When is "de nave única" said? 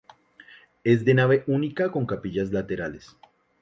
1.05-1.91